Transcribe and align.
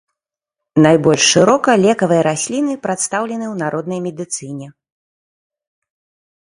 Найбольш 0.85 1.23
шырока 1.33 1.71
лекавыя 1.85 2.21
расліны 2.29 2.73
прадстаўлены 2.87 3.45
ў 3.53 3.63
народнай 3.67 3.99
медыцыне. 4.09 4.73